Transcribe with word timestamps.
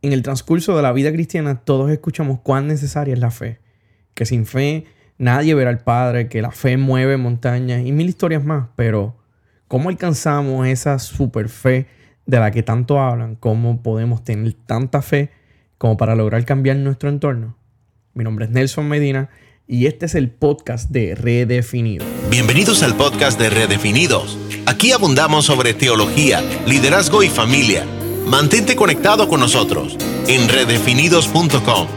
En 0.00 0.12
el 0.12 0.22
transcurso 0.22 0.76
de 0.76 0.82
la 0.82 0.92
vida 0.92 1.12
cristiana 1.12 1.56
todos 1.56 1.90
escuchamos 1.90 2.38
cuán 2.40 2.68
necesaria 2.68 3.14
es 3.14 3.20
la 3.20 3.32
fe, 3.32 3.58
que 4.14 4.26
sin 4.26 4.46
fe 4.46 4.84
nadie 5.18 5.54
verá 5.54 5.70
al 5.70 5.80
Padre, 5.80 6.28
que 6.28 6.40
la 6.40 6.52
fe 6.52 6.76
mueve 6.76 7.16
montañas 7.16 7.84
y 7.84 7.90
mil 7.90 8.08
historias 8.08 8.44
más, 8.44 8.68
pero 8.76 9.16
¿cómo 9.66 9.88
alcanzamos 9.88 10.68
esa 10.68 11.00
super 11.00 11.48
fe 11.48 11.88
de 12.26 12.38
la 12.38 12.52
que 12.52 12.62
tanto 12.62 13.00
hablan? 13.00 13.34
¿Cómo 13.34 13.82
podemos 13.82 14.22
tener 14.22 14.52
tanta 14.52 15.02
fe 15.02 15.30
como 15.78 15.96
para 15.96 16.14
lograr 16.14 16.44
cambiar 16.44 16.76
nuestro 16.76 17.08
entorno? 17.08 17.56
Mi 18.14 18.22
nombre 18.22 18.44
es 18.44 18.52
Nelson 18.52 18.88
Medina 18.88 19.30
y 19.66 19.86
este 19.86 20.06
es 20.06 20.14
el 20.14 20.30
podcast 20.30 20.90
de 20.90 21.16
Redefinido. 21.16 22.06
Bienvenidos 22.30 22.84
al 22.84 22.94
podcast 22.94 23.38
de 23.38 23.50
Redefinidos. 23.50 24.38
Aquí 24.64 24.92
abundamos 24.92 25.46
sobre 25.46 25.74
teología, 25.74 26.40
liderazgo 26.66 27.24
y 27.24 27.28
familia. 27.28 27.84
Mantente 28.30 28.76
conectado 28.76 29.26
con 29.26 29.40
nosotros 29.40 29.96
en 30.26 30.50
redefinidos.com. 30.50 31.88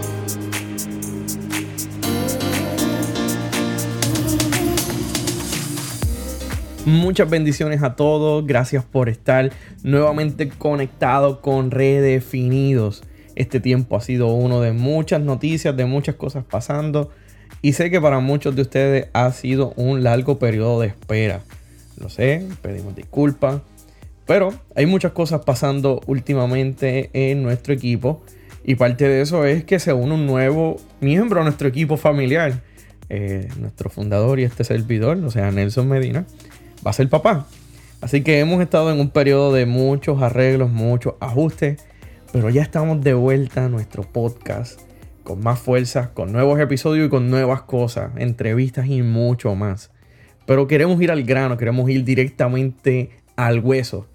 Muchas 6.85 7.29
bendiciones 7.29 7.83
a 7.83 7.97
todos. 7.97 8.47
Gracias 8.47 8.85
por 8.85 9.09
estar 9.09 9.51
nuevamente 9.83 10.47
conectado 10.47 11.41
con 11.41 11.69
Redefinidos. 11.69 13.03
Este 13.35 13.59
tiempo 13.59 13.97
ha 13.97 14.01
sido 14.01 14.27
uno 14.27 14.61
de 14.61 14.71
muchas 14.71 15.19
noticias, 15.19 15.75
de 15.75 15.83
muchas 15.83 16.15
cosas 16.15 16.45
pasando. 16.45 17.11
Y 17.61 17.73
sé 17.73 17.91
que 17.91 17.99
para 17.99 18.19
muchos 18.19 18.55
de 18.55 18.61
ustedes 18.61 19.07
ha 19.11 19.29
sido 19.33 19.73
un 19.75 20.01
largo 20.03 20.39
periodo 20.39 20.79
de 20.79 20.87
espera. 20.87 21.41
Lo 21.97 22.07
sé, 22.09 22.47
pedimos 22.61 22.95
disculpas. 22.95 23.61
Pero 24.25 24.53
hay 24.75 24.85
muchas 24.85 25.11
cosas 25.11 25.43
pasando 25.45 26.01
últimamente 26.05 27.09
en 27.13 27.43
nuestro 27.43 27.73
equipo. 27.73 28.23
Y 28.63 28.75
parte 28.75 29.07
de 29.07 29.21
eso 29.21 29.45
es 29.45 29.63
que 29.63 29.79
se 29.79 29.93
une 29.93 30.13
un 30.13 30.25
nuevo 30.25 30.77
miembro 30.99 31.41
a 31.41 31.43
nuestro 31.43 31.67
equipo 31.67 31.97
familiar. 31.97 32.61
Eh, 33.09 33.49
nuestro 33.59 33.89
fundador 33.89 34.39
y 34.39 34.43
este 34.43 34.63
servidor, 34.63 35.17
o 35.17 35.31
sea, 35.31 35.51
Nelson 35.51 35.89
Medina, 35.89 36.25
va 36.85 36.91
a 36.91 36.93
ser 36.93 37.09
papá. 37.09 37.45
Así 37.99 38.21
que 38.21 38.39
hemos 38.39 38.61
estado 38.61 38.91
en 38.91 38.99
un 38.99 39.09
periodo 39.09 39.51
de 39.51 39.65
muchos 39.65 40.21
arreglos, 40.21 40.71
muchos 40.71 41.15
ajustes. 41.19 41.83
Pero 42.31 42.49
ya 42.49 42.61
estamos 42.61 43.01
de 43.01 43.13
vuelta 43.13 43.65
a 43.65 43.69
nuestro 43.69 44.03
podcast 44.03 44.79
con 45.23 45.41
más 45.41 45.59
fuerza, 45.59 46.11
con 46.13 46.31
nuevos 46.31 46.59
episodios 46.59 47.07
y 47.07 47.09
con 47.09 47.29
nuevas 47.29 47.63
cosas, 47.63 48.11
entrevistas 48.17 48.87
y 48.87 49.01
mucho 49.01 49.55
más. 49.55 49.91
Pero 50.45 50.67
queremos 50.67 51.01
ir 51.01 51.11
al 51.11 51.23
grano, 51.23 51.57
queremos 51.57 51.89
ir 51.89 52.03
directamente 52.03 53.11
al 53.35 53.59
hueso. 53.59 54.07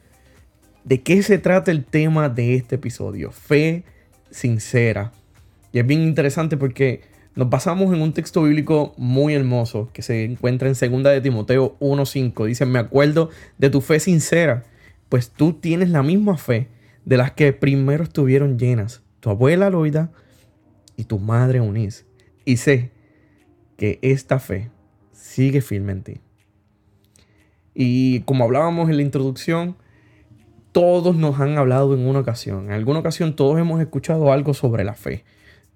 ¿De 0.87 1.03
qué 1.03 1.21
se 1.25 1.39
trata 1.39 1.73
el 1.73 1.85
tema 1.85 2.29
de 2.29 2.55
este 2.55 2.77
episodio? 2.77 3.33
Fe 3.33 3.83
sincera. 4.31 5.11
Y 5.73 5.81
es 5.81 5.87
bien 5.87 6.03
interesante 6.03 6.57
porque 6.57 7.01
nos 7.35 7.51
basamos 7.51 7.93
en 7.93 8.01
un 8.01 8.13
texto 8.13 8.45
bíblico 8.45 8.95
muy 8.97 9.35
hermoso 9.35 9.91
que 9.93 10.03
se 10.03 10.23
encuentra 10.23 10.69
en 10.69 10.75
2 10.75 11.03
de 11.03 11.21
Timoteo 11.21 11.77
1.5. 11.81 12.47
Dice, 12.47 12.67
me 12.67 12.79
acuerdo 12.79 13.31
de 13.59 13.69
tu 13.69 13.81
fe 13.81 13.99
sincera, 13.99 14.63
pues 15.09 15.31
tú 15.31 15.55
tienes 15.55 15.91
la 15.91 16.05
misma 16.05 16.37
fe 16.39 16.69
de 17.05 17.17
las 17.17 17.33
que 17.33 17.53
primero 17.53 18.05
estuvieron 18.05 18.57
llenas, 18.57 19.03
tu 19.19 19.31
abuela 19.31 19.71
Loida 19.71 20.13
y 20.97 21.03
tu 21.03 21.19
madre 21.19 21.59
Eunice. 21.59 22.05
Y 22.45 22.59
sé 22.59 22.93
que 23.77 23.99
esta 24.03 24.39
fe 24.39 24.71
sigue 25.11 25.63
firme 25.63 25.91
en 25.91 26.03
ti. 26.05 26.21
Y 27.75 28.21
como 28.21 28.45
hablábamos 28.45 28.89
en 28.89 28.99
la 28.99 29.03
introducción, 29.03 29.75
todos 30.77 31.17
nos 31.17 31.41
han 31.41 31.57
hablado 31.57 31.95
en 31.95 32.07
una 32.07 32.19
ocasión. 32.19 32.67
En 32.67 32.73
alguna 32.73 32.99
ocasión 32.99 33.35
todos 33.35 33.59
hemos 33.59 33.81
escuchado 33.81 34.31
algo 34.31 34.53
sobre 34.53 34.85
la 34.85 34.93
fe. 34.93 35.25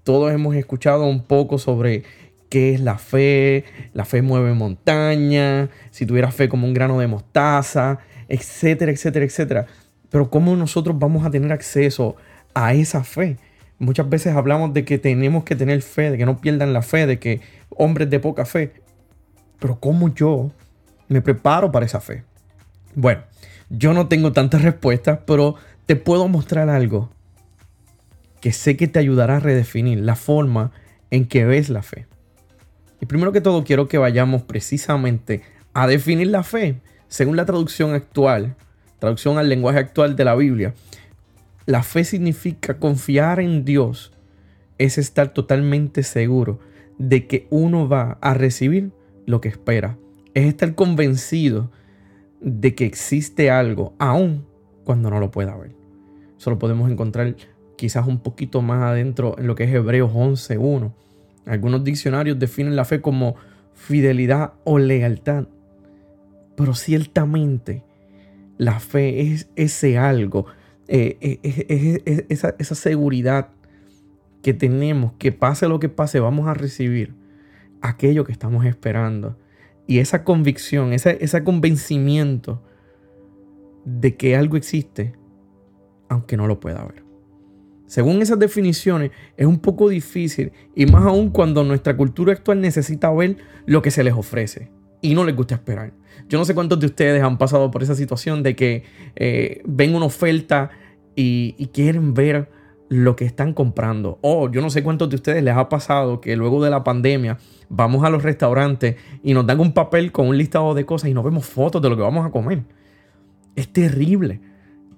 Todos 0.05 0.31
hemos 0.31 0.55
escuchado 0.57 1.07
un 1.07 1.25
poco 1.25 1.57
sobre 1.57 2.03
qué 2.51 2.75
es 2.75 2.81
la 2.83 2.99
fe. 2.99 3.65
La 3.95 4.05
fe 4.05 4.21
mueve 4.21 4.53
montaña. 4.53 5.71
Si 5.91 6.05
tuviera 6.05 6.31
fe 6.31 6.51
como 6.51 6.67
un 6.67 6.75
grano 6.75 7.01
de 7.01 7.07
mostaza, 7.07 8.01
etcétera, 8.29 8.93
etcétera, 8.93 9.25
etcétera. 9.25 9.67
Pero 10.11 10.29
¿cómo 10.29 10.55
nosotros 10.55 10.99
vamos 10.99 11.25
a 11.25 11.31
tener 11.31 11.51
acceso 11.51 12.17
a 12.53 12.75
esa 12.75 13.03
fe? 13.03 13.39
Muchas 13.79 14.07
veces 14.07 14.37
hablamos 14.37 14.75
de 14.75 14.85
que 14.85 14.99
tenemos 14.99 15.45
que 15.45 15.57
tener 15.57 15.81
fe, 15.81 16.11
de 16.11 16.19
que 16.19 16.27
no 16.27 16.43
pierdan 16.43 16.75
la 16.75 16.83
fe, 16.83 17.07
de 17.07 17.19
que 17.19 17.41
hombres 17.71 18.11
de 18.11 18.21
poca 18.21 18.45
fe. 18.45 18.75
Pero 19.61 19.81
¿cómo 19.81 20.15
yo 20.15 20.51
me 21.09 21.23
preparo 21.23 21.73
para 21.73 21.87
esa 21.87 22.03
fe? 22.03 22.23
Bueno, 22.95 23.23
yo 23.71 23.95
no 23.95 24.09
tengo 24.09 24.33
tantas 24.33 24.63
respuestas, 24.63 25.21
pero 25.27 25.55
te 25.87 25.97
puedo 25.97 26.29
mostrar 26.29 26.69
algo 26.69 27.11
que 28.41 28.53
sé 28.53 28.77
que 28.77 28.89
te 28.89 28.99
ayudará 28.99 29.37
a 29.37 29.41
redefinir 29.41 30.01
la 30.01 30.17
forma 30.17 30.73
en 31.11 31.27
que 31.27 31.45
ves 31.45 31.69
la 31.69 31.83
fe. 31.83 32.07
Y 33.01 33.07
primero 33.07 33.33
que 33.33 33.41
todo 33.41 33.65
quiero 33.65 33.89
que 33.89 33.99
vayamos 33.99 34.43
precisamente 34.43 35.43
a 35.73 35.87
definir 35.87 36.29
la 36.29 36.43
fe 36.43 36.81
según 37.09 37.37
la 37.37 37.47
traducción 37.47 37.95
actual, 37.95 38.57
traducción 38.99 39.39
al 39.39 39.49
lenguaje 39.49 39.79
actual 39.79 40.17
de 40.17 40.25
la 40.25 40.35
Biblia. 40.35 40.75
La 41.67 41.83
fe 41.83 42.05
significa 42.05 42.79
confiar 42.79 43.41
en 43.41 43.65
Dios, 43.65 44.13
es 44.79 44.99
estar 44.99 45.33
totalmente 45.33 46.03
seguro 46.03 46.61
de 46.99 47.27
que 47.27 47.47
uno 47.51 47.89
va 47.89 48.19
a 48.21 48.35
recibir 48.35 48.91
lo 49.27 49.41
que 49.41 49.49
espera 49.49 49.97
es 50.35 50.47
estar 50.47 50.75
convencido 50.75 51.71
de 52.41 52.75
que 52.75 52.87
existe 52.87 53.51
algo, 53.51 53.95
aun 53.99 54.47
cuando 54.85 55.11
no 55.11 55.21
lo 55.21 55.31
pueda 55.31 55.57
ver. 55.57 55.73
Eso 56.39 56.51
lo 56.51 56.59
podemos 56.59 56.91
encontrar 56.91 57.37
quizás 57.77 58.07
un 58.07 58.21
poquito 58.21 58.63
más 58.63 58.83
adentro 58.83 59.37
en 59.39 59.47
lo 59.47 59.55
que 59.55 59.65
es 59.65 59.75
Hebreos 59.75 60.13
11.1. 60.13 60.93
Algunos 61.47 61.85
diccionarios 61.85 62.39
definen 62.39 62.77
la 62.77 62.85
fe 62.85 63.01
como 63.01 63.37
fidelidad 63.75 64.55
o 64.65 64.79
lealtad. 64.79 65.47
Pero 66.57 66.75
ciertamente 66.75 67.83
la 68.59 68.81
fe 68.81 69.33
es 69.33 69.49
ese 69.57 69.97
algo, 69.97 70.47
eh, 70.89 71.17
eh, 71.23 72.25
es, 72.29 72.45
esa 72.59 72.75
seguridad 72.75 73.49
que 74.43 74.53
tenemos, 74.53 75.13
que 75.15 75.33
pase 75.33 75.69
lo 75.69 75.81
que 75.81 75.89
pase, 75.89 76.21
vamos 76.21 76.49
a 76.49 76.55
recibir 76.55 77.15
aquello 77.81 78.25
que 78.25 78.33
estamos 78.33 78.67
esperando 78.67 79.37
y 79.91 79.99
esa 79.99 80.23
convicción, 80.23 80.93
ese, 80.93 81.43
convencimiento 81.43 82.63
de 83.85 84.17
que 84.17 84.37
algo 84.37 84.57
existe, 84.57 85.17
aunque 86.09 86.37
no 86.37 86.47
lo 86.47 86.61
pueda 86.61 86.85
ver. 86.85 87.03
Según 87.87 88.23
esas 88.23 88.39
definiciones, 88.39 89.11
es 89.37 89.49
un 89.49 89.59
poco 89.59 89.89
difícil 89.89 90.53
y 90.77 90.87
más 90.87 91.07
aún 91.07 91.31
cuando 91.31 91.65
nuestra 91.65 91.97
cultura 91.97 92.33
actual 92.33 92.61
necesita 92.61 93.11
ver 93.11 93.39
lo 93.67 93.83
que 93.83 93.91
se 93.91 94.05
les 94.05 94.15
ofrece 94.15 94.71
y 95.03 95.17
no 95.17 95.25
les 95.25 95.35
gusta 95.35 95.57
esperar. 95.57 95.93
Yo 96.29 96.39
no 96.39 96.45
sé 96.45 96.55
cuántos 96.55 96.79
de 96.79 96.87
ustedes 96.87 97.21
han 97.21 97.37
pasado 97.37 97.73
por 97.73 97.83
esa 97.83 97.97
situación 97.97 98.45
de 98.45 98.55
que 98.55 98.85
eh, 99.17 99.61
ven 99.65 99.97
una 99.97 100.07
oferta 100.07 100.71
y, 101.17 101.67
quieren 101.73 102.15
ver 102.15 102.49
lo 102.91 103.15
que 103.15 103.25
están 103.25 103.55
comprando. 103.55 104.19
O 104.21 104.51
yo 104.51 104.61
no 104.61 104.69
sé 104.69 104.83
cuántos 104.83 105.09
de 105.09 105.15
ustedes 105.15 105.43
les 105.45 105.57
ha 105.57 105.69
pasado 105.69 106.21
que 106.21 106.37
luego 106.37 106.63
de 106.63 106.71
la 106.71 106.83
pandemia 106.83 107.39
vamos 107.69 108.05
a 108.05 108.11
los 108.11 108.25
restaurantes 108.25 108.97
y 109.23 109.33
nos 109.33 109.47
dan 109.47 109.61
un 109.61 109.73
papel 109.73 110.11
con 110.11 110.27
un 110.27 110.37
listado 110.37 110.75
de 110.75 110.85
cosas 110.85 111.09
y 111.09 111.15
nos 111.15 111.25
vemos 111.25 111.47
fotos 111.47 111.81
de 111.81 111.89
lo 111.89 111.97
que 111.97 112.03
vamos 112.03 112.27
a 112.27 112.31
comer. 112.31 112.65
Es 113.55 113.73
terrible 113.73 114.41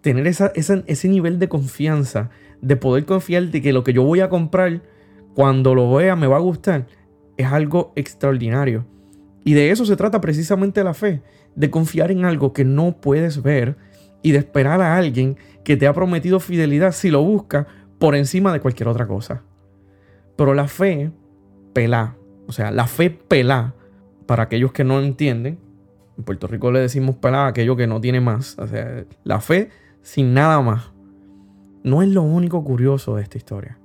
tener 0.01 0.27
ese 0.27 1.09
nivel 1.09 1.39
de 1.39 1.51
confianza, 1.51 2.31
de 2.63 2.77
poder 2.77 3.05
confiar 3.05 3.51
de 3.51 3.61
que 3.61 3.75
lo 3.75 3.85
que 3.85 3.93
yo 3.93 4.03
voy 4.03 4.21
a 4.21 4.31
comprar, 4.31 4.81
cuando 5.35 5.75
lo 5.75 5.93
vea 5.93 6.17
me 6.17 6.27
va 6.27 6.37
a 6.37 6.41
gustar, 6.41 6.87
es 7.37 7.47
algo 7.47 7.93
extraordinario. 7.95 8.87
Y 9.45 9.53
de 9.53 9.71
eso 9.71 9.85
se 9.85 9.97
trata 9.97 10.23
precisamente 10.23 10.83
la 10.83 10.95
fe, 10.95 11.21
de 11.57 11.71
confiar 11.71 12.11
en 12.11 12.25
algo 12.25 12.55
que 12.55 12.65
no 12.65 12.97
puedes 13.03 13.43
ver 13.43 13.77
y 14.23 14.33
de 14.33 14.39
esperar 14.39 14.81
a 14.81 14.97
alguien 14.97 15.37
que 15.63 15.77
te 15.77 15.87
ha 15.87 15.93
prometido 15.93 16.41
fidelidad 16.41 16.93
si 16.93 17.11
lo 17.11 17.23
busca 17.23 17.67
por 18.03 18.17
encima 18.17 18.53
de 18.53 18.59
cualquier 18.59 18.88
otra 18.88 19.06
cosa. 19.06 19.44
Pero 20.35 20.55
la 20.55 20.67
fe 20.67 21.12
pela, 21.73 22.17
o 22.49 22.53
sea, 22.53 22.73
la 22.73 22.88
fe 22.88 23.11
pelá, 23.11 23.76
para 24.26 24.43
aquellos 24.43 24.73
que 24.73 24.82
no 24.82 24.99
entienden, 25.00 25.61
en 26.19 26.25
Puerto 26.25 26.49
Rico 26.49 26.73
le 26.73 26.81
decimos 26.81 27.15
pelá 27.15 27.44
a 27.44 27.47
aquello 27.47 27.76
que 27.76 27.87
no 27.87 28.00
tiene 28.00 28.21
más. 28.21 28.59
O 28.59 28.67
sea, 28.67 29.05
la 29.23 29.41
fe 29.41 29.71
sin 30.00 30.35
nada 30.35 30.61
más. 30.61 30.91
No 31.85 32.03
es 32.03 32.09
lo 32.09 32.23
único 32.23 32.65
curioso 32.65 33.15
de 33.15 33.23
esta 33.23 33.38
historia. 33.38 33.79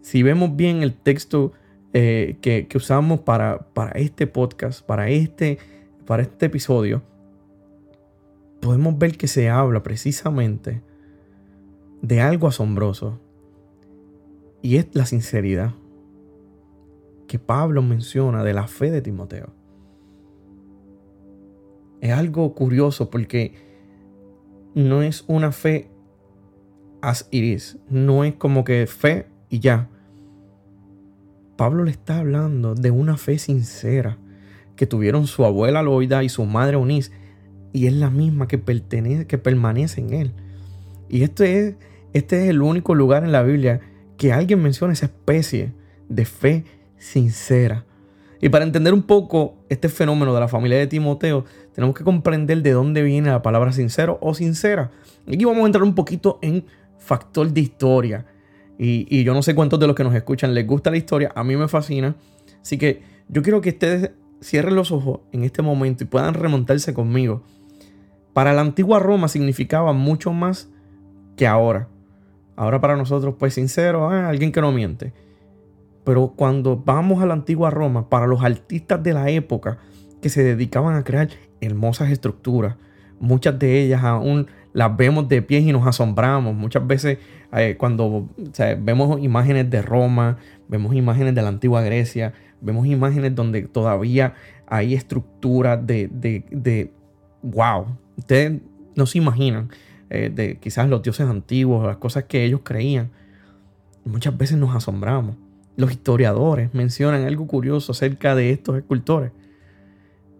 Si 0.00 0.22
vemos 0.22 0.56
bien 0.56 0.82
el 0.82 0.94
texto 0.94 1.52
eh, 1.92 2.38
que, 2.40 2.66
usamos 2.74 3.20
para, 3.20 3.58
para, 3.74 3.90
este 3.90 4.26
podcast, 4.26 4.86
para 4.86 5.10
este, 5.10 5.58
para 6.06 6.22
este 6.22 6.46
episodio, 6.46 7.02
podemos 8.58 8.96
ver 8.96 9.18
que 9.18 9.28
se 9.28 9.50
habla 9.50 9.82
precisamente 9.82 10.80
de 12.02 12.20
algo 12.20 12.48
asombroso. 12.48 13.18
Y 14.62 14.76
es 14.76 14.88
la 14.94 15.06
sinceridad 15.06 15.74
que 17.26 17.38
Pablo 17.38 17.82
menciona 17.82 18.44
de 18.44 18.54
la 18.54 18.66
fe 18.66 18.90
de 18.90 19.02
Timoteo. 19.02 19.52
Es 22.00 22.12
algo 22.12 22.54
curioso 22.54 23.10
porque 23.10 23.54
no 24.74 25.02
es 25.02 25.24
una 25.28 25.52
fe 25.52 25.90
as 27.02 27.28
it 27.30 27.44
is. 27.44 27.78
No 27.88 28.24
es 28.24 28.34
como 28.34 28.64
que 28.64 28.86
fe 28.86 29.26
y 29.48 29.60
ya. 29.60 29.88
Pablo 31.56 31.84
le 31.84 31.90
está 31.90 32.18
hablando 32.18 32.74
de 32.74 32.90
una 32.90 33.16
fe 33.16 33.38
sincera 33.38 34.18
que 34.76 34.86
tuvieron 34.86 35.26
su 35.26 35.44
abuela 35.44 35.82
Loida 35.82 36.24
y 36.24 36.30
su 36.30 36.46
madre 36.46 36.76
Eunice 36.76 37.12
y 37.72 37.86
es 37.86 37.92
la 37.92 38.10
misma 38.10 38.48
que, 38.48 38.58
pertenece, 38.58 39.26
que 39.26 39.38
permanece 39.38 40.00
en 40.00 40.12
él. 40.14 40.32
Y 41.08 41.22
este 41.22 41.58
es, 41.58 41.74
este 42.12 42.44
es 42.44 42.50
el 42.50 42.62
único 42.62 42.94
lugar 42.94 43.24
en 43.24 43.32
la 43.32 43.42
Biblia 43.42 43.80
que 44.16 44.32
alguien 44.32 44.62
menciona 44.62 44.92
esa 44.92 45.06
especie 45.06 45.72
de 46.08 46.24
fe 46.24 46.64
sincera. 46.96 47.84
Y 48.40 48.48
para 48.48 48.64
entender 48.64 48.94
un 48.94 49.02
poco 49.02 49.56
este 49.68 49.88
fenómeno 49.88 50.34
de 50.34 50.40
la 50.40 50.48
familia 50.48 50.78
de 50.78 50.86
Timoteo, 50.86 51.44
tenemos 51.74 51.94
que 51.94 52.04
comprender 52.04 52.62
de 52.62 52.72
dónde 52.72 53.02
viene 53.02 53.28
la 53.28 53.42
palabra 53.42 53.72
sincero 53.72 54.18
o 54.22 54.34
sincera. 54.34 54.90
Y 55.26 55.34
aquí 55.34 55.44
vamos 55.44 55.62
a 55.62 55.66
entrar 55.66 55.84
un 55.84 55.94
poquito 55.94 56.38
en 56.42 56.64
factor 56.98 57.52
de 57.52 57.60
historia. 57.60 58.26
Y, 58.78 59.06
y, 59.10 59.24
yo 59.24 59.34
no 59.34 59.42
sé 59.42 59.54
cuántos 59.54 59.78
de 59.78 59.86
los 59.86 59.94
que 59.94 60.04
nos 60.04 60.14
escuchan 60.14 60.54
les 60.54 60.66
gusta 60.66 60.90
la 60.90 60.96
historia, 60.96 61.32
a 61.34 61.44
mí 61.44 61.54
me 61.56 61.68
fascina. 61.68 62.16
Así 62.62 62.78
que 62.78 63.02
yo 63.28 63.42
quiero 63.42 63.60
que 63.60 63.70
ustedes 63.70 64.12
cierren 64.42 64.74
los 64.74 64.90
ojos 64.90 65.20
en 65.32 65.44
este 65.44 65.60
momento 65.60 66.04
y 66.04 66.06
puedan 66.06 66.32
remontarse 66.32 66.94
conmigo 66.94 67.42
para 68.32 68.52
la 68.52 68.60
antigua 68.60 68.98
Roma 68.98 69.28
significaba 69.28 69.92
mucho 69.92 70.32
más 70.32 70.70
que 71.36 71.46
ahora. 71.46 71.88
Ahora 72.60 72.78
para 72.78 72.94
nosotros, 72.94 73.36
pues 73.38 73.54
sincero, 73.54 74.10
ah, 74.10 74.28
alguien 74.28 74.52
que 74.52 74.60
no 74.60 74.70
miente. 74.70 75.14
Pero 76.04 76.34
cuando 76.36 76.76
vamos 76.76 77.22
a 77.22 77.26
la 77.26 77.32
antigua 77.32 77.70
Roma, 77.70 78.10
para 78.10 78.26
los 78.26 78.44
artistas 78.44 79.02
de 79.02 79.14
la 79.14 79.30
época 79.30 79.78
que 80.20 80.28
se 80.28 80.44
dedicaban 80.44 80.94
a 80.94 81.02
crear 81.02 81.30
hermosas 81.62 82.10
estructuras, 82.10 82.76
muchas 83.18 83.58
de 83.58 83.80
ellas 83.80 84.04
aún 84.04 84.46
las 84.74 84.94
vemos 84.94 85.26
de 85.26 85.40
pie 85.40 85.60
y 85.60 85.72
nos 85.72 85.86
asombramos. 85.86 86.54
Muchas 86.54 86.86
veces 86.86 87.16
eh, 87.54 87.76
cuando 87.78 88.28
vemos 88.80 89.22
imágenes 89.22 89.70
de 89.70 89.80
Roma, 89.80 90.36
vemos 90.68 90.94
imágenes 90.94 91.34
de 91.34 91.40
la 91.40 91.48
antigua 91.48 91.80
Grecia, 91.80 92.34
vemos 92.60 92.86
imágenes 92.86 93.34
donde 93.34 93.62
todavía 93.62 94.34
hay 94.66 94.92
estructuras 94.92 95.86
de, 95.86 96.10
de, 96.12 96.44
de 96.50 96.92
wow, 97.42 97.86
Ustedes 98.18 98.60
no 98.94 99.06
se 99.06 99.16
imaginan 99.16 99.70
eh, 100.10 100.30
de 100.34 100.58
quizás 100.58 100.88
los 100.88 101.02
dioses 101.02 101.28
antiguos, 101.28 101.86
las 101.86 101.98
cosas 101.98 102.24
que 102.24 102.44
ellos 102.44 102.60
creían. 102.64 103.10
Muchas 104.04 104.36
veces 104.36 104.58
nos 104.58 104.74
asombramos. 104.74 105.36
Los 105.76 105.92
historiadores 105.92 106.74
mencionan 106.74 107.22
algo 107.22 107.46
curioso 107.46 107.92
acerca 107.92 108.34
de 108.34 108.50
estos 108.50 108.76
escultores. 108.76 109.30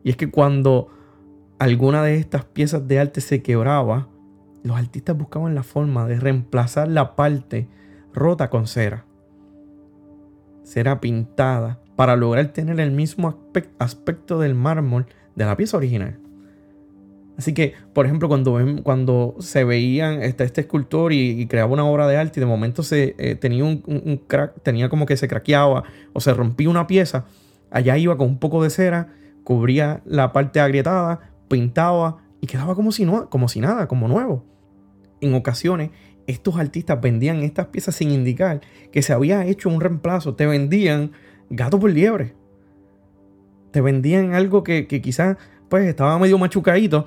Y 0.02 0.10
es 0.10 0.16
que 0.16 0.30
cuando 0.30 0.88
alguna 1.58 2.02
de 2.02 2.16
estas 2.16 2.44
piezas 2.44 2.88
de 2.88 2.98
arte 2.98 3.20
se 3.20 3.42
quebraba, 3.42 4.08
los 4.64 4.76
artistas 4.76 5.16
buscaban 5.16 5.54
la 5.54 5.62
forma 5.62 6.06
de 6.06 6.18
reemplazar 6.18 6.88
la 6.88 7.14
parte 7.14 7.68
rota 8.12 8.50
con 8.50 8.66
cera. 8.66 9.04
Cera 10.64 11.00
pintada 11.00 11.80
para 11.96 12.16
lograr 12.16 12.48
tener 12.48 12.80
el 12.80 12.90
mismo 12.90 13.38
aspecto 13.78 14.40
del 14.40 14.54
mármol 14.54 15.06
de 15.36 15.44
la 15.44 15.56
pieza 15.56 15.76
original. 15.76 16.18
Así 17.40 17.54
que, 17.54 17.72
por 17.94 18.04
ejemplo, 18.04 18.28
cuando, 18.28 18.60
cuando 18.82 19.34
se 19.38 19.64
veían 19.64 20.22
este, 20.22 20.44
este 20.44 20.60
escultor 20.60 21.14
y, 21.14 21.46
creaba 21.46 21.72
una 21.72 21.86
obra 21.86 22.06
de 22.06 22.18
arte 22.18 22.38
y 22.38 22.42
de 22.42 22.46
momento 22.46 22.82
se 22.82 23.14
eh, 23.16 23.34
tenía 23.34 23.64
un, 23.64 24.20
crack, 24.26 24.62
tenía 24.62 24.90
como 24.90 25.06
que 25.06 25.16
se 25.16 25.26
craqueaba 25.26 25.84
o 26.12 26.20
se 26.20 26.34
rompía 26.34 26.68
una 26.68 26.86
pieza, 26.86 27.24
allá 27.70 27.96
iba 27.96 28.18
con 28.18 28.28
un 28.28 28.38
poco 28.38 28.62
de 28.62 28.68
cera, 28.68 29.14
cubría 29.42 30.02
la 30.04 30.34
parte 30.34 30.60
agrietada, 30.60 31.32
pintaba 31.48 32.18
y 32.42 32.46
quedaba 32.46 32.74
como 32.74 32.92
si, 32.92 33.06
no, 33.06 33.30
como 33.30 33.48
si 33.48 33.60
nada, 33.60 33.88
como 33.88 34.06
nuevo. 34.06 34.44
En 35.22 35.32
ocasiones, 35.32 35.92
estos 36.26 36.58
artistas 36.58 37.00
vendían 37.00 37.38
estas 37.38 37.68
piezas 37.68 37.94
sin 37.94 38.10
indicar 38.10 38.60
que 38.92 39.00
se 39.00 39.14
había 39.14 39.46
hecho 39.46 39.70
un 39.70 39.80
reemplazo. 39.80 40.34
Te 40.34 40.44
vendían 40.44 41.12
gato 41.48 41.80
por 41.80 41.90
liebre. 41.90 42.34
Te 43.70 43.80
vendían 43.80 44.34
algo 44.34 44.62
que, 44.62 44.86
que 44.86 45.00
quizás 45.00 45.38
pues 45.70 45.86
estaba 45.86 46.18
medio 46.18 46.36
machucadito, 46.36 47.06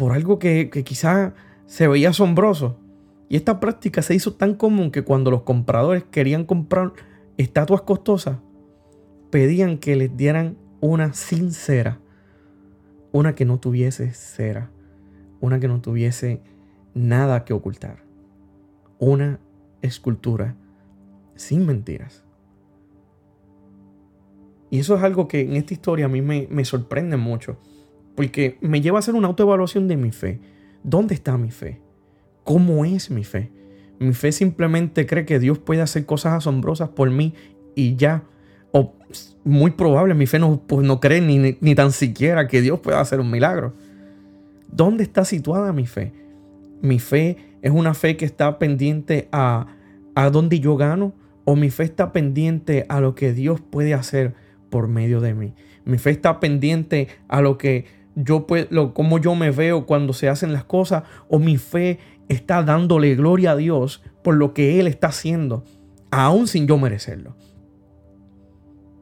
por 0.00 0.12
algo 0.12 0.38
que, 0.38 0.70
que 0.70 0.82
quizá 0.82 1.34
se 1.66 1.86
veía 1.86 2.08
asombroso. 2.08 2.78
Y 3.28 3.36
esta 3.36 3.60
práctica 3.60 4.00
se 4.00 4.14
hizo 4.14 4.32
tan 4.32 4.54
común 4.54 4.90
que 4.90 5.02
cuando 5.02 5.30
los 5.30 5.42
compradores 5.42 6.04
querían 6.04 6.46
comprar 6.46 6.94
estatuas 7.36 7.82
costosas, 7.82 8.38
pedían 9.28 9.76
que 9.76 9.96
les 9.96 10.16
dieran 10.16 10.56
una 10.80 11.12
sincera, 11.12 12.00
una 13.12 13.34
que 13.34 13.44
no 13.44 13.60
tuviese 13.60 14.14
cera, 14.14 14.70
una 15.38 15.60
que 15.60 15.68
no 15.68 15.82
tuviese 15.82 16.40
nada 16.94 17.44
que 17.44 17.52
ocultar, 17.52 18.02
una 18.98 19.38
escultura 19.82 20.56
sin 21.34 21.66
mentiras. 21.66 22.24
Y 24.70 24.78
eso 24.78 24.94
es 24.94 25.02
algo 25.02 25.28
que 25.28 25.42
en 25.42 25.56
esta 25.56 25.74
historia 25.74 26.06
a 26.06 26.08
mí 26.08 26.22
me 26.22 26.64
sorprende 26.64 27.18
mucho. 27.18 27.58
Porque 28.14 28.58
me 28.60 28.80
lleva 28.80 28.98
a 28.98 29.00
hacer 29.00 29.14
una 29.14 29.28
autoevaluación 29.28 29.88
de 29.88 29.96
mi 29.96 30.12
fe. 30.12 30.40
¿Dónde 30.82 31.14
está 31.14 31.36
mi 31.36 31.50
fe? 31.50 31.80
¿Cómo 32.44 32.84
es 32.84 33.10
mi 33.10 33.24
fe? 33.24 33.50
Mi 33.98 34.12
fe 34.14 34.32
simplemente 34.32 35.06
cree 35.06 35.26
que 35.26 35.38
Dios 35.38 35.58
puede 35.58 35.82
hacer 35.82 36.06
cosas 36.06 36.32
asombrosas 36.32 36.88
por 36.88 37.10
mí 37.10 37.34
y 37.74 37.96
ya. 37.96 38.24
O 38.72 38.94
muy 39.44 39.72
probable, 39.72 40.14
mi 40.14 40.26
fe 40.26 40.38
no, 40.38 40.62
pues 40.66 40.86
no 40.86 41.00
cree 41.00 41.20
ni, 41.20 41.56
ni, 41.60 41.74
tan 41.74 41.92
siquiera 41.92 42.46
que 42.46 42.60
Dios 42.60 42.80
pueda 42.80 43.00
hacer 43.00 43.20
un 43.20 43.30
milagro. 43.30 43.74
¿Dónde 44.70 45.02
está 45.02 45.24
situada 45.24 45.72
mi 45.72 45.86
fe? 45.86 46.12
Mi 46.80 46.98
fe 46.98 47.36
es 47.62 47.72
una 47.72 47.94
fe 47.94 48.16
que 48.16 48.24
está 48.24 48.58
pendiente 48.58 49.28
a, 49.32 49.66
a 50.14 50.30
dónde 50.30 50.60
yo 50.60 50.76
gano 50.76 51.12
o 51.44 51.56
mi 51.56 51.70
fe 51.70 51.84
está 51.84 52.12
pendiente 52.12 52.86
a 52.88 53.00
lo 53.00 53.14
que 53.14 53.32
Dios 53.32 53.60
puede 53.60 53.92
hacer 53.92 54.34
por 54.70 54.88
medio 54.88 55.20
de 55.20 55.34
mí. 55.34 55.54
Mi 55.84 55.98
fe 55.98 56.10
está 56.10 56.40
pendiente 56.40 57.08
a 57.28 57.40
lo 57.40 57.58
que 57.58 57.86
yo 58.14 58.46
lo, 58.70 58.94
cómo 58.94 59.18
yo 59.18 59.34
me 59.34 59.50
veo 59.50 59.86
cuando 59.86 60.12
se 60.12 60.28
hacen 60.28 60.52
las 60.52 60.64
cosas 60.64 61.04
o 61.28 61.38
mi 61.38 61.56
fe 61.56 61.98
está 62.28 62.62
dándole 62.62 63.14
gloria 63.14 63.52
a 63.52 63.56
Dios 63.56 64.02
por 64.22 64.36
lo 64.36 64.54
que 64.54 64.80
Él 64.80 64.86
está 64.86 65.08
haciendo, 65.08 65.64
aún 66.10 66.46
sin 66.46 66.66
yo 66.66 66.78
merecerlo. 66.78 67.36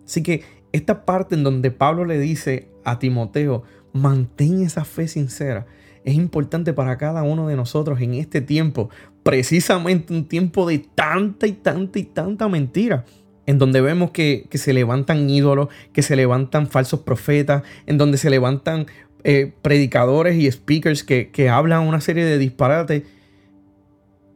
Así 0.04 0.22
que 0.22 0.42
esta 0.72 1.04
parte 1.04 1.34
en 1.34 1.44
donde 1.44 1.70
Pablo 1.70 2.04
le 2.04 2.18
dice 2.18 2.70
a 2.84 2.98
Timoteo, 2.98 3.62
mantén 3.92 4.62
esa 4.62 4.84
fe 4.84 5.08
sincera, 5.08 5.66
es 6.04 6.14
importante 6.14 6.72
para 6.72 6.96
cada 6.96 7.22
uno 7.22 7.48
de 7.48 7.56
nosotros 7.56 8.00
en 8.00 8.14
este 8.14 8.40
tiempo, 8.40 8.88
precisamente 9.22 10.14
un 10.14 10.26
tiempo 10.26 10.66
de 10.66 10.78
tanta 10.78 11.46
y 11.46 11.52
tanta 11.52 11.98
y 11.98 12.04
tanta 12.04 12.48
mentira 12.48 13.04
en 13.48 13.56
donde 13.56 13.80
vemos 13.80 14.10
que, 14.10 14.46
se 14.52 14.74
levantan 14.74 15.30
ídolos, 15.30 15.68
que 15.94 16.02
se 16.02 16.16
levantan 16.16 16.66
falsos 16.66 17.00
profetas, 17.00 17.62
en 17.86 17.96
donde 17.96 18.18
se 18.18 18.28
levantan 18.28 18.84
eh, 19.24 19.54
predicadores 19.62 20.36
y 20.36 20.52
speakers 20.52 21.02
que, 21.02 21.48
hablan 21.48 21.88
una 21.88 22.02
serie 22.02 22.26
de 22.26 22.36
disparates, 22.36 23.04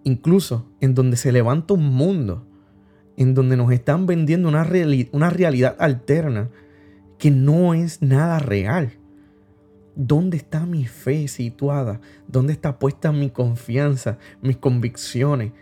incluso 0.03 0.67
en 0.81 0.95
donde 0.95 1.19
se 1.19 1.31
levanta 1.31 1.75
un 1.75 1.93
mundo, 1.93 2.47
en 3.19 3.35
donde 3.35 3.59
nos 3.59 3.71
están 3.71 4.07
vendiendo 4.07 4.49
una, 4.49 4.67
una 5.13 5.29
realidad 5.29 5.77
alterna 5.79 6.49
que 7.19 7.31
no 7.31 7.75
es 7.75 8.01
nada 8.01 8.39
real. 8.39 8.93
¿Dónde 9.95 10.39
está 10.39 10.65
mi 10.65 10.87
fe 10.87 11.29
situada? 11.29 12.01
¿Dónde 12.29 12.55
está 12.55 12.79
puesta 12.79 13.13
mi 13.13 13.29
confianza, 13.29 14.17
mis 14.41 14.57
convicciones? 14.57 15.53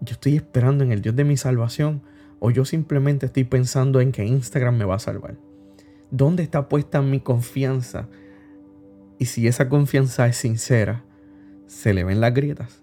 Yo 0.00 0.14
estoy 0.14 0.36
esperando 0.36 0.82
en 0.82 0.92
el 0.92 1.02
Dios 1.02 1.14
de 1.14 1.24
mi 1.24 1.36
salvación 1.36 2.13
o 2.44 2.50
yo 2.50 2.66
simplemente 2.66 3.24
estoy 3.24 3.44
pensando 3.44 4.02
en 4.02 4.12
que 4.12 4.26
Instagram 4.26 4.76
me 4.76 4.84
va 4.84 4.96
a 4.96 4.98
salvar. 4.98 5.38
¿Dónde 6.10 6.42
está 6.42 6.68
puesta 6.68 7.00
mi 7.00 7.18
confianza? 7.18 8.06
Y 9.18 9.24
si 9.24 9.48
esa 9.48 9.70
confianza 9.70 10.26
es 10.26 10.36
sincera, 10.36 11.06
se 11.66 11.94
le 11.94 12.04
ven 12.04 12.20
las 12.20 12.34
grietas. 12.34 12.82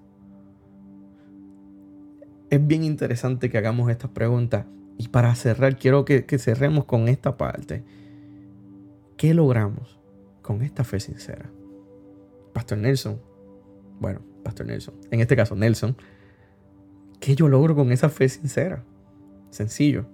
Es 2.50 2.66
bien 2.66 2.84
interesante 2.84 3.52
que 3.52 3.60
hagamos 3.60 3.92
estas 3.92 4.10
preguntas. 4.10 4.66
Y 4.98 5.10
para 5.10 5.36
cerrar, 5.36 5.78
quiero 5.78 6.06
que, 6.06 6.26
cerremos 6.40 6.86
con 6.86 7.08
esta 7.08 7.38
parte. 7.38 7.84
¿Qué 9.16 9.36
logramos 9.36 10.00
con 10.42 10.64
esta 10.64 10.84
fe 10.84 11.00
sincera? 11.00 11.52
Pastor 12.52 12.80
Nelson, 12.80 13.22
bueno, 14.00 14.22
Pastor 14.44 14.66
Nelson, 14.66 14.96
en 15.12 15.20
este 15.20 15.36
caso 15.36 15.56
Nelson, 15.56 15.96
¿qué 17.20 17.36
yo 17.36 17.48
logro 17.48 17.76
con 17.76 17.92
esa 17.92 18.10
fe 18.10 18.28
sincera? 18.28 18.86
Sencillo. 19.52 20.08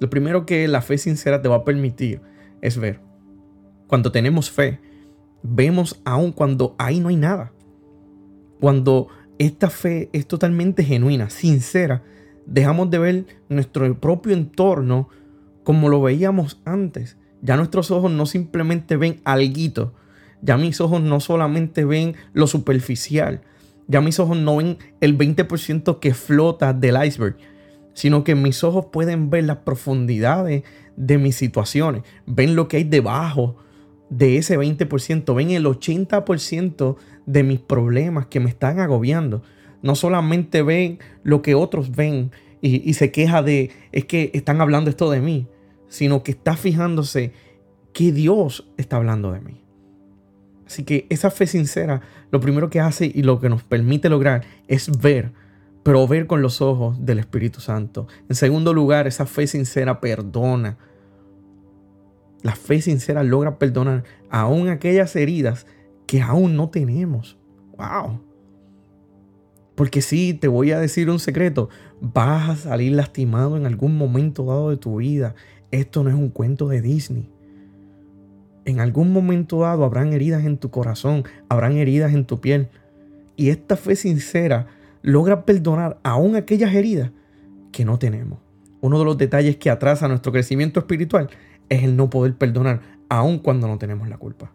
Lo 0.00 0.10
primero 0.10 0.46
que 0.46 0.68
la 0.68 0.82
fe 0.82 0.98
sincera 0.98 1.40
te 1.40 1.48
va 1.48 1.56
a 1.56 1.64
permitir 1.64 2.20
es 2.60 2.76
ver. 2.76 3.00
Cuando 3.86 4.12
tenemos 4.12 4.50
fe, 4.50 4.80
vemos 5.42 6.00
aún 6.04 6.32
cuando 6.32 6.74
ahí 6.78 7.00
no 7.00 7.08
hay 7.08 7.16
nada. 7.16 7.52
Cuando 8.60 9.08
esta 9.38 9.70
fe 9.70 10.10
es 10.12 10.26
totalmente 10.26 10.84
genuina, 10.84 11.30
sincera, 11.30 12.02
dejamos 12.46 12.90
de 12.90 12.98
ver 12.98 13.26
nuestro 13.48 13.98
propio 13.98 14.34
entorno 14.34 15.08
como 15.64 15.88
lo 15.88 16.02
veíamos 16.02 16.60
antes. 16.64 17.16
Ya 17.40 17.56
nuestros 17.56 17.90
ojos 17.90 18.10
no 18.10 18.26
simplemente 18.26 18.96
ven 18.96 19.20
alguito, 19.24 19.94
ya 20.42 20.56
mis 20.56 20.80
ojos 20.80 21.00
no 21.00 21.20
solamente 21.20 21.84
ven 21.84 22.16
lo 22.32 22.46
superficial, 22.46 23.42
Ya 23.90 24.02
mis 24.02 24.20
ojos 24.20 24.36
no 24.36 24.58
ven 24.58 24.76
el 25.00 25.16
20% 25.16 25.98
que 25.98 26.12
flota 26.12 26.74
del 26.74 27.02
iceberg, 27.02 27.36
sino 27.98 28.22
que 28.22 28.36
mis 28.36 28.62
ojos 28.62 28.86
pueden 28.92 29.28
ver 29.28 29.42
las 29.42 29.56
profundidades 29.56 30.62
de 30.94 31.18
mis 31.18 31.34
situaciones, 31.34 32.04
ven 32.26 32.54
lo 32.54 32.68
que 32.68 32.76
hay 32.76 32.84
debajo 32.84 33.56
de 34.08 34.36
ese 34.36 34.56
20%, 34.56 35.34
ven 35.34 35.50
el 35.50 35.66
80% 35.66 36.94
de 37.26 37.42
mis 37.42 37.58
problemas 37.58 38.26
que 38.26 38.38
me 38.38 38.50
están 38.50 38.78
agobiando. 38.78 39.42
No 39.82 39.96
solamente 39.96 40.62
ven 40.62 41.00
lo 41.24 41.42
que 41.42 41.56
otros 41.56 41.90
ven 41.90 42.30
y, 42.60 42.94
se 42.94 43.10
queja 43.10 43.42
de, 43.42 43.72
es 43.90 44.04
que 44.04 44.30
están 44.32 44.60
hablando 44.60 44.90
esto 44.90 45.10
de 45.10 45.20
mí, 45.20 45.48
sino 45.88 46.22
que 46.22 46.30
está 46.30 46.54
fijándose 46.54 47.32
que 47.92 48.12
Dios 48.12 48.70
está 48.76 48.98
hablando 48.98 49.32
de 49.32 49.40
mí. 49.40 49.64
Así 50.68 50.84
que 50.84 51.08
esa 51.10 51.32
fe 51.32 51.48
sincera, 51.48 52.02
lo 52.30 52.38
primero 52.38 52.70
que 52.70 52.78
hace 52.78 53.10
y 53.12 53.24
lo 53.24 53.40
que 53.40 53.48
nos 53.48 53.64
permite 53.64 54.08
lograr 54.08 54.44
es 54.68 54.88
ver, 55.00 55.32
pero 55.88 56.06
ver 56.06 56.26
con 56.26 56.42
los 56.42 56.60
ojos 56.60 57.02
del 57.06 57.18
Espíritu 57.18 57.62
Santo. 57.62 58.08
En 58.28 58.36
segundo 58.36 58.74
lugar, 58.74 59.06
esa 59.06 59.24
fe 59.24 59.46
sincera 59.46 60.02
perdona. 60.02 60.76
La 62.42 62.54
fe 62.54 62.82
sincera 62.82 63.22
logra 63.22 63.58
perdonar 63.58 64.04
aún 64.28 64.68
aquellas 64.68 65.16
heridas 65.16 65.66
que 66.06 66.20
aún 66.20 66.56
no 66.56 66.68
tenemos. 66.68 67.38
¡Wow! 67.78 68.20
Porque 69.76 70.02
sí, 70.02 70.34
te 70.34 70.46
voy 70.46 70.72
a 70.72 70.78
decir 70.78 71.08
un 71.08 71.20
secreto, 71.20 71.70
vas 72.02 72.50
a 72.50 72.56
salir 72.56 72.92
lastimado 72.92 73.56
en 73.56 73.64
algún 73.64 73.96
momento 73.96 74.44
dado 74.44 74.68
de 74.68 74.76
tu 74.76 74.96
vida. 74.96 75.36
Esto 75.70 76.04
no 76.04 76.10
es 76.10 76.16
un 76.16 76.28
cuento 76.28 76.68
de 76.68 76.82
Disney. 76.82 77.30
En 78.66 78.80
algún 78.80 79.10
momento 79.10 79.60
dado 79.60 79.84
habrán 79.84 80.12
heridas 80.12 80.44
en 80.44 80.58
tu 80.58 80.70
corazón, 80.70 81.24
habrán 81.48 81.78
heridas 81.78 82.12
en 82.12 82.26
tu 82.26 82.42
piel. 82.42 82.68
Y 83.36 83.48
esta 83.48 83.78
fe 83.78 83.96
sincera 83.96 84.66
logra 85.08 85.46
perdonar 85.46 85.98
aún 86.02 86.36
aquellas 86.36 86.74
heridas 86.74 87.12
que 87.72 87.86
no 87.86 87.98
tenemos. 87.98 88.40
Uno 88.82 88.98
de 88.98 89.06
los 89.06 89.16
detalles 89.16 89.56
que 89.56 89.70
atrasa 89.70 90.06
nuestro 90.06 90.32
crecimiento 90.32 90.80
espiritual 90.80 91.30
es 91.70 91.82
el 91.82 91.96
no 91.96 92.10
poder 92.10 92.36
perdonar 92.36 92.82
aún 93.08 93.38
cuando 93.38 93.66
no 93.68 93.78
tenemos 93.78 94.06
la 94.10 94.18
culpa. 94.18 94.52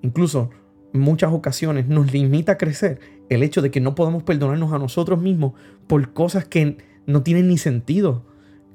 Incluso 0.00 0.48
en 0.94 1.00
muchas 1.00 1.34
ocasiones 1.34 1.86
nos 1.86 2.14
limita 2.14 2.52
a 2.52 2.58
crecer 2.58 2.98
el 3.28 3.42
hecho 3.42 3.60
de 3.60 3.70
que 3.70 3.82
no 3.82 3.94
podamos 3.94 4.22
perdonarnos 4.22 4.72
a 4.72 4.78
nosotros 4.78 5.20
mismos 5.20 5.52
por 5.86 6.14
cosas 6.14 6.46
que 6.46 6.78
no 7.06 7.22
tienen 7.22 7.48
ni 7.48 7.58
sentido 7.58 8.24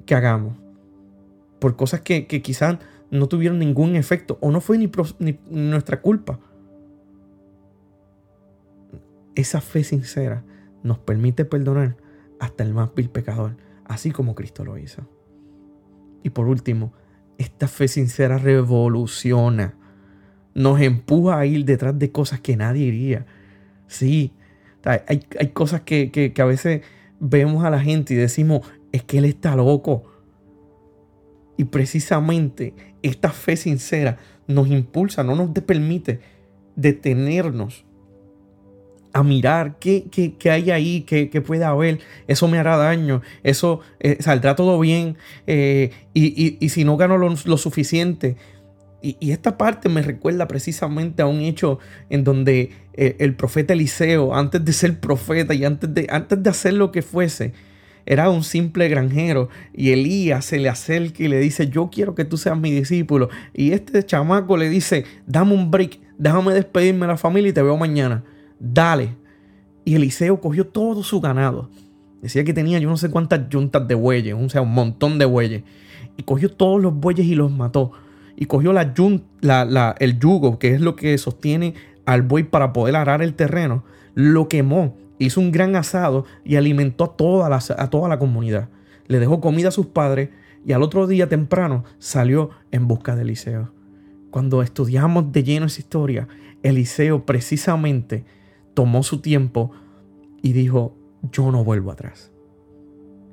que 0.06 0.14
hagamos. 0.14 0.58
Por 1.58 1.76
cosas 1.76 2.02
que, 2.02 2.28
que 2.28 2.44
quizás 2.44 2.78
no 3.10 3.28
tuvieron 3.28 3.58
ningún 3.58 3.96
efecto 3.96 4.38
o 4.42 4.52
no 4.52 4.62
fue 4.62 4.78
ni, 4.78 4.92
nuestra 5.50 6.02
culpa. 6.02 6.40
Esa 9.38 9.62
fe 9.62 9.84
sincera 9.84 10.44
nos 10.82 10.98
permite 10.98 11.46
perdonar 11.46 11.96
hasta 12.40 12.64
el 12.64 12.74
más 12.74 12.90
vil 12.96 13.12
pecador, 13.12 13.56
así 13.86 14.10
como 14.10 14.34
Cristo 14.34 14.66
lo 14.66 14.80
hizo. 14.80 15.08
Y 16.24 16.32
por 16.32 16.48
último, 16.48 16.92
esta 17.38 17.68
fe 17.68 17.88
sincera 17.88 18.40
revoluciona, 18.40 19.76
nos 20.56 20.82
empuja 20.82 21.38
a 21.38 21.46
ir 21.46 21.66
detrás 21.66 22.00
de 22.00 22.12
cosas 22.12 22.40
que 22.40 22.58
nadie 22.58 22.88
iría. 22.88 23.28
Sí, 23.86 24.34
hay, 24.84 25.24
hay 25.40 25.48
cosas 25.50 25.82
que, 25.82 26.10
que, 26.12 26.34
que 26.34 26.42
a 26.42 26.46
veces 26.46 26.82
vemos 27.20 27.64
a 27.64 27.70
la 27.70 27.80
gente 27.80 28.16
y 28.16 28.18
decimos, 28.18 28.62
es 28.92 29.04
que 29.04 29.20
él 29.20 29.26
está 29.26 29.56
loco. 29.56 30.06
Y 31.58 31.66
precisamente 31.66 32.74
esta 33.04 33.30
fe 33.30 33.56
sincera 33.56 34.18
nos 34.48 34.68
impulsa, 34.68 35.24
no 35.24 35.36
nos 35.36 35.52
permite 35.52 36.22
detenernos 36.76 37.86
a 39.18 39.24
mirar 39.24 39.78
qué, 39.80 40.06
hay 40.46 40.70
ahí, 40.70 41.02
qué, 41.02 41.42
puede 41.42 41.66
haber, 41.66 42.00
eso 42.28 42.48
me 42.48 42.60
hará 42.60 42.78
daño, 42.78 43.24
eso 43.42 43.80
eh, 44.00 44.18
saldrá 44.20 44.56
todo 44.56 44.80
bien, 44.80 45.18
eh, 45.48 45.90
y, 46.14 46.70
si 46.70 46.84
no 46.84 46.98
gano 46.98 47.18
lo, 47.18 47.58
suficiente. 47.58 48.38
Y, 49.02 49.32
esta 49.32 49.58
parte 49.58 49.90
me 49.90 50.04
recuerda 50.04 50.48
precisamente 50.48 51.24
a 51.24 51.26
un 51.26 51.42
hecho 51.42 51.80
en 52.12 52.24
donde 52.24 52.70
eh, 52.94 53.16
el 53.18 53.34
profeta 53.34 53.74
Eliseo, 53.74 54.36
antes 54.36 54.64
de 54.64 54.72
ser 54.72 55.00
profeta 55.00 55.56
y 55.56 55.66
antes 55.66 55.92
de, 55.92 56.06
antes 56.12 56.44
de 56.44 56.50
hacer 56.52 56.74
lo 56.74 56.92
que 56.92 57.02
fuese, 57.02 57.54
era 58.06 58.30
un 58.30 58.44
simple 58.44 58.88
granjero 58.88 59.50
y 59.74 59.94
Elías 59.94 60.46
se 60.46 60.60
le 60.60 60.70
acerca 60.70 61.24
y 61.24 61.28
le 61.28 61.40
dice, 61.40 61.70
yo 61.70 61.90
quiero 61.92 62.14
que 62.14 62.24
tú 62.24 62.38
seas 62.38 62.58
mi 62.58 62.72
discípulo. 62.72 63.30
Y 63.52 63.72
este 63.72 64.04
chamaco 64.06 64.58
le 64.58 64.70
dice, 64.70 65.06
dame 65.26 65.56
un 65.56 65.72
break, 65.72 66.00
déjame 66.20 66.54
despedirme 66.54 67.02
de 67.02 67.14
la 67.14 67.18
familia 67.18 67.50
y 67.50 67.54
te 67.54 67.64
veo 67.64 67.78
mañana. 67.78 68.24
Dale. 68.60 69.16
Y 69.86 69.96
Eliseo 69.96 70.40
cogió 70.42 70.68
todo 70.68 71.04
su 71.04 71.22
ganado. 71.22 71.70
Decía 72.22 72.44
que 72.44 72.54
tenía 72.54 72.80
yo 72.80 72.90
no 72.90 72.98
sé 72.98 73.10
cuántas 73.10 73.48
yuntas 73.50 73.88
de 73.88 73.96
bueyes, 73.96 74.36
o 74.38 74.50
sea, 74.50 74.62
un 74.62 74.74
montón 74.74 75.18
de 75.20 75.26
bueyes. 75.26 75.64
Y 76.18 76.24
cogió 76.24 76.52
todos 76.52 76.82
los 76.82 76.94
bueyes 76.94 77.28
y 77.28 77.36
los 77.36 77.52
mató. 77.52 77.92
Y 78.36 78.46
cogió 78.46 78.74
la, 78.74 78.94
la, 79.42 79.96
el 80.00 80.20
yugo, 80.20 80.60
que 80.60 80.74
es 80.74 80.82
lo 80.82 80.96
que 80.96 81.18
sostiene 81.18 81.74
al 82.06 82.22
buey 82.22 82.44
para 82.44 82.74
poder 82.74 82.96
arar 82.96 83.22
el 83.22 83.34
terreno. 83.34 83.84
Lo 84.14 84.48
quemó 84.48 84.96
hizo 85.20 85.40
un 85.40 85.52
gran 85.52 85.76
asado 85.76 86.26
y 86.44 86.56
alimentó 86.56 87.04
a 87.04 87.18
toda, 87.18 87.50
la, 87.50 87.60
a 87.78 87.90
toda 87.90 88.10
la 88.10 88.20
comunidad. 88.20 88.70
Le 89.08 89.20
dejó 89.20 89.42
comida 89.42 89.70
a 89.70 89.72
sus 89.72 89.88
padres 89.88 90.30
y 90.66 90.74
al 90.74 90.84
otro 90.84 91.08
día 91.08 91.30
temprano 91.30 91.84
salió 91.98 92.52
en 92.72 92.88
busca 92.88 93.16
de 93.16 93.22
Eliseo. 93.24 93.72
Cuando 94.32 94.62
estudiamos 94.62 95.32
de 95.32 95.44
lleno 95.44 95.66
esa 95.66 95.80
historia, 95.80 96.28
Eliseo 96.64 97.26
precisamente 97.26 98.26
tomó 98.78 99.02
su 99.02 99.22
tiempo 99.22 99.72
y 100.44 100.54
dijo, 100.54 100.96
yo 101.32 101.52
no 101.52 101.64
vuelvo 101.64 101.90
atrás. 101.90 102.32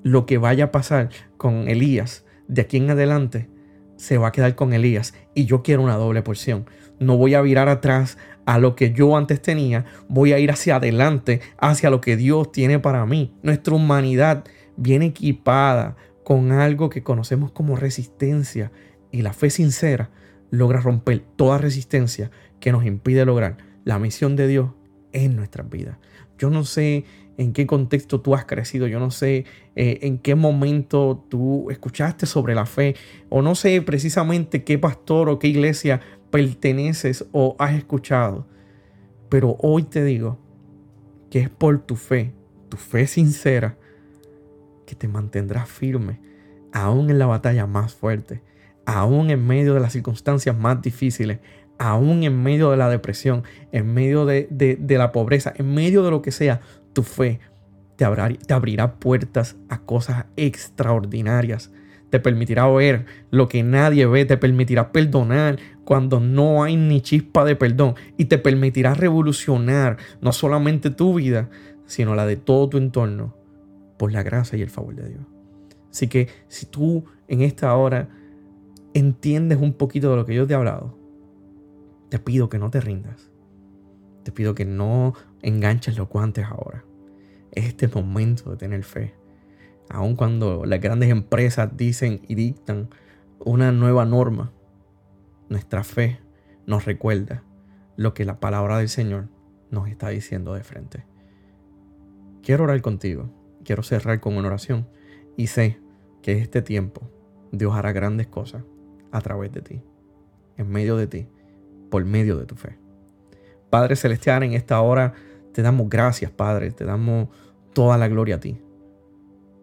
Lo 0.03 0.25
que 0.25 0.39
vaya 0.39 0.65
a 0.65 0.73
pasar 0.73 1.11
con 1.37 1.69
Elías 1.69 2.25
de 2.49 2.63
aquí 2.63 2.79
en 2.79 2.89
adelante 2.89 3.51
se 3.97 4.17
va 4.17 4.29
a 4.29 4.33
quedar 4.33 4.55
con 4.55 4.73
Elías 4.73 5.13
y 5.35 5.45
yo 5.45 5.63
quiero 5.63 5.83
una 5.83 5.97
doble 5.97 6.23
porción. 6.23 6.65
No 6.99 7.19
voy 7.19 7.35
a 7.35 7.43
virar 7.43 7.69
atrás 7.69 8.17
a 8.47 8.59
lo 8.59 8.75
que 8.75 8.93
yo 8.93 9.19
antes 9.19 9.43
tenía, 9.43 9.85
voy 10.09 10.33
a 10.33 10.39
ir 10.39 10.51
hacia 10.51 10.77
adelante, 10.77 11.43
hacia 11.59 11.91
lo 11.91 12.01
que 12.01 12.17
Dios 12.17 12.51
tiene 12.51 12.79
para 12.79 13.05
mí. 13.05 13.35
Nuestra 13.43 13.75
humanidad 13.75 14.45
viene 14.79 15.05
equipada 15.05 15.95
con 16.25 16.53
algo 16.53 16.89
que 16.89 17.03
conocemos 17.03 17.53
como 17.53 17.77
resistencia 17.77 18.73
y 19.13 19.21
la 19.21 19.35
fe 19.35 19.51
sincera 19.51 20.09
logra 20.51 20.81
romper 20.81 21.23
toda 21.37 21.59
resistencia 21.59 22.31
que 22.61 22.73
nos 22.73 22.87
impide 22.87 23.27
lograr 23.27 23.59
la 23.85 23.99
misión 23.99 24.37
de 24.37 24.49
Dios 24.49 24.71
en 25.15 25.35
nuestras 25.35 25.71
vidas. 25.71 25.97
Yo 26.39 26.51
no 26.51 26.65
sé 26.65 27.05
en 27.39 27.53
qué 27.53 27.67
contexto 27.67 28.21
tú 28.21 28.35
has 28.35 28.45
crecido, 28.45 28.87
yo 28.87 29.01
no 29.01 29.11
sé 29.11 29.47
eh, 29.75 30.01
en 30.03 30.19
qué 30.19 30.35
momento 30.35 31.25
tú 31.29 31.71
escuchaste 31.71 32.27
sobre 32.27 32.55
la 32.55 32.67
fe 32.67 32.95
o 33.29 33.41
no 33.43 33.55
sé 33.55 33.81
precisamente 33.83 34.63
qué 34.63 34.79
pastor 34.79 35.29
o 35.29 35.39
qué 35.39 35.49
iglesia 35.49 36.01
perteneces 36.31 37.27
o 37.33 37.57
has 37.59 37.75
escuchado. 37.75 38.47
Pero 39.29 39.57
hoy 39.61 39.85
te 39.85 40.05
digo 40.05 40.39
que 41.31 41.41
es 41.41 41.51
por 41.51 41.81
tu 41.81 41.97
fe, 41.97 42.35
tu 42.69 42.77
fe 42.77 43.07
sincera, 43.07 43.79
que 44.87 44.95
te 44.95 45.09
mantendrás 45.09 45.69
firme, 45.69 46.21
aún 46.73 47.11
en 47.11 47.19
la 47.19 47.27
batalla 47.27 47.67
más 47.67 47.95
fuerte, 47.95 48.43
aún 48.85 49.31
en 49.31 49.47
medio 49.47 49.75
de 49.75 49.81
las 49.81 49.93
circunstancias 49.93 50.57
más 50.57 50.83
difíciles, 50.83 51.41
aún 51.79 52.23
en 52.23 52.43
medio 52.43 52.71
de 52.71 52.77
la 52.77 52.89
depresión, 52.89 53.43
en 53.73 53.93
medio 53.93 54.27
de, 54.27 54.49
la 54.89 55.13
pobreza, 55.13 55.53
en 55.57 55.75
medio 55.75 56.03
de 56.03 56.11
lo 56.11 56.23
que 56.23 56.31
sea, 56.31 56.61
tu 56.93 57.03
fe 57.03 57.41
te, 57.97 58.07
te 58.47 58.55
abrirá 58.55 58.95
puertas 58.95 59.57
a 59.69 59.79
cosas 59.79 60.27
extraordinarias 60.37 61.71
te 62.15 62.21
permitirá 62.21 62.69
ver 62.69 63.07
lo 63.33 63.49
que 63.49 63.65
nadie 63.65 64.07
ve, 64.07 64.25
te 64.25 64.37
permitirá 64.37 64.93
perdonar 64.93 65.59
cuando 65.85 66.21
no 66.21 66.63
hay 66.63 66.77
ni 66.77 67.01
chispa 67.01 67.45
de 67.45 67.57
perdón 67.57 67.97
y 68.17 68.27
te 68.27 68.39
permitirá 68.39 68.95
revolucionar 68.95 69.97
no 70.21 70.31
solamente 70.31 70.91
tu 70.91 71.15
vida, 71.15 71.51
sino 71.87 72.15
la 72.15 72.25
de 72.25 72.37
todo 72.37 72.69
tu 72.69 72.79
entorno 72.79 73.35
por 73.99 74.13
la 74.13 74.23
gracia 74.23 74.57
y 74.57 74.63
el 74.63 74.71
favor 74.71 74.95
de 74.95 75.09
Dios. 75.09 75.23
Así 75.91 76.07
que 76.07 76.29
si 76.47 76.67
tú 76.67 77.05
en 77.27 77.41
esta 77.41 77.75
hora 77.75 78.09
entiendes 78.93 79.59
un 79.59 79.73
poquito 79.73 80.13
de 80.13 80.17
lo 80.17 80.25
que 80.25 80.37
yo 80.37 80.47
te 80.47 80.53
he 80.53 80.57
hablado, 80.57 80.97
te 82.15 82.21
pido 82.21 82.49
que 82.49 82.61
no 82.61 82.71
te 82.71 82.81
rindas. 82.81 83.29
Te 84.23 84.31
pido 84.31 84.55
que 84.55 84.65
no 84.65 85.15
enganches 85.43 85.99
los 85.99 86.09
guantes 86.09 86.45
ahora. 86.45 86.85
Es 87.51 87.65
este 87.65 87.89
momento 87.89 88.53
de 88.53 88.57
tener 88.57 88.85
fe 88.85 89.15
aun 89.89 90.15
cuando 90.15 90.65
las 90.65 90.81
grandes 90.81 91.11
empresas 91.11 91.77
dicen 91.77 92.21
y 92.29 92.37
dictan 92.37 92.89
una 93.41 93.73
nueva 93.73 94.05
norma, 94.05 94.53
nuestra 95.49 95.83
fe 95.83 96.21
nos 96.69 96.85
recuerda 96.85 97.43
lo 97.97 98.15
que 98.15 98.25
la 98.25 98.39
palabra 98.39 98.79
del 98.79 98.89
Señor 98.89 99.29
nos 99.73 99.89
está 99.89 100.11
diciendo 100.11 100.55
de 100.55 100.63
frente. 100.63 101.05
Quiero 102.45 102.63
orar 102.63 102.81
contigo, 102.81 103.29
quiero 103.65 103.83
cerrar 103.83 104.21
con 104.21 104.37
una 104.37 104.47
oración 104.47 104.89
y 105.37 105.49
sé 105.49 105.81
que 106.23 106.39
este 106.39 106.63
tiempo 106.63 107.11
Dios 107.51 107.75
hará 107.75 107.91
grandes 107.91 108.29
cosas 108.29 108.63
a 109.11 109.21
través 109.21 109.51
de 109.51 109.63
ti, 109.63 109.83
en 110.57 110.69
medio 110.71 110.97
de 110.97 111.09
ti, 111.09 111.27
por 111.95 112.05
medio 112.05 112.37
de 112.37 112.45
tu 112.45 112.57
fe. 112.57 112.77
Padre 113.71 113.95
Celestial, 113.95 114.43
en 114.43 114.55
esta 114.55 114.81
hora 114.81 115.15
Te 115.53 115.63
damos 115.63 115.89
gracias, 115.89 116.29
Padre. 116.33 116.73
Te 116.73 116.85
damos 116.85 117.29
toda 117.73 117.97
la 117.97 118.09
gloria 118.09 118.35
a 118.35 118.41
ti. 118.41 118.59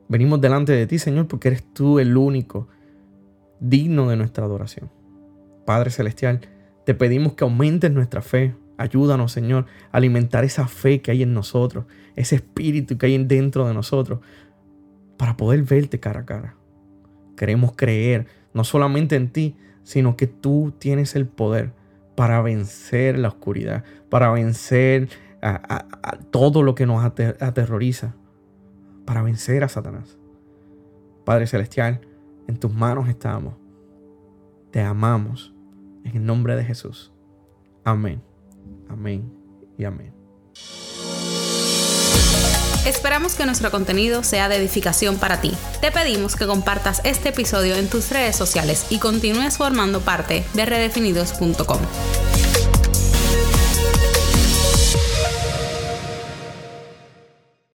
Venimos 0.08 0.40
delante 0.40 0.72
de 0.72 0.88
ti, 0.88 0.98
Señor, 0.98 1.28
porque 1.28 1.50
eres 1.50 1.62
tú 1.74 2.00
el 2.00 2.16
único 2.16 2.70
digno 3.60 4.08
de 4.08 4.16
nuestra 4.16 4.46
adoración. 4.46 4.90
Padre 5.66 5.90
Celestial, 5.92 6.40
te 6.86 6.94
pedimos 6.94 7.34
que 7.34 7.44
aumentes 7.44 7.92
nuestra 7.92 8.22
fe. 8.22 8.56
Ayúdanos, 8.78 9.34
Señor, 9.34 9.66
a 9.92 9.98
alimentar 9.98 10.46
esa 10.46 10.70
fe 10.70 11.02
que 11.02 11.12
hay 11.12 11.24
en 11.24 11.34
nosotros, 11.34 11.84
ese 12.16 12.36
espíritu 12.36 12.98
que 12.98 13.08
hay 13.08 13.22
dentro 13.26 13.68
de 13.68 13.74
nosotros, 13.74 14.20
para 15.18 15.36
poder 15.36 15.64
verte 15.64 16.00
cara 16.00 16.22
a 16.22 16.26
cara. 16.26 16.56
Queremos 17.36 17.74
creer 17.76 18.28
no 18.54 18.64
solamente 18.64 19.18
en 19.18 19.34
ti, 19.34 19.58
sino 19.84 20.16
que 20.16 20.28
tú 20.28 20.74
tienes 20.80 21.18
el 21.18 21.28
poder 21.28 21.81
para 22.15 22.41
vencer 22.41 23.18
la 23.18 23.30
oscuridad, 23.30 23.84
para 24.10 24.32
vencer 24.32 25.10
a, 25.41 25.86
todo 26.30 26.63
lo 26.63 26.75
que 26.75 26.86
nos 26.86 27.03
aterroriza, 27.03 28.15
para 29.06 29.22
vencer 29.22 29.63
a 29.63 29.70
Satanás. 29.70 30.18
Padre 31.25 31.48
Celestial, 31.48 32.01
en 32.48 32.58
tus 32.58 32.74
manos 32.74 33.08
estamos. 33.10 33.56
Te 34.72 34.82
amamos. 34.82 35.53
En 36.03 36.18
el 36.18 36.25
nombre 36.25 36.56
de 36.56 36.63
Jesús. 36.63 37.12
Amén. 37.84 38.22
Amén 38.89 39.32
y 39.77 39.86
amén. 39.86 40.13
Esperamos 42.86 43.36
que 43.36 43.46
nuestro 43.46 43.70
contenido 43.70 44.24
sea 44.24 44.50
de 44.50 44.56
edificación 44.56 45.18
para 45.18 45.40
ti. 45.40 45.52
Te 45.82 45.92
pedimos 45.92 46.36
que 46.36 46.48
compartas 46.48 47.02
este 47.04 47.30
episodio 47.30 47.76
en 47.76 47.88
tus 47.88 48.10
redes 48.10 48.36
sociales 48.36 48.88
y 48.90 48.98
continúes 48.98 49.58
formando 49.58 50.02
parte 50.02 50.44
de 50.56 50.66
redefinidos.com. 50.66 51.80